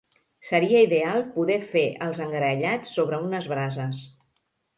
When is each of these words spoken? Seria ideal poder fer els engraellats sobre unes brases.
Seria 0.51 0.79
ideal 0.85 1.21
poder 1.35 1.57
fer 1.73 1.83
els 2.07 2.23
engraellats 2.25 2.95
sobre 2.97 3.21
unes 3.27 3.51
brases. 3.53 4.03